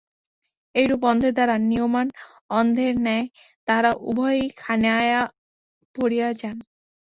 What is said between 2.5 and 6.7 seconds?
অন্ধের ন্যায় তাহারা উভয়েই খানায় পড়িয়া যায়।